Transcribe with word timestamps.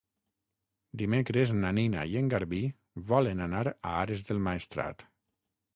Dimecres 1.01 1.53
na 1.59 1.71
Nina 1.79 2.07
i 2.13 2.17
en 2.23 2.33
Garbí 2.35 2.63
volen 3.13 3.47
anar 3.49 3.65
a 3.71 3.95
Ares 4.01 4.27
del 4.33 4.45
Maestrat. 4.49 5.11